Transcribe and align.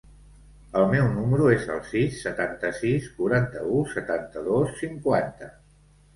El 0.77 0.85
meu 0.93 1.09
número 1.17 1.51
es 1.55 1.67
el 1.73 1.81
sis, 1.89 2.15
setanta-sis, 2.21 3.07
quaranta-u, 3.19 3.83
setanta-dos, 3.93 4.75
cinquanta. 4.83 5.55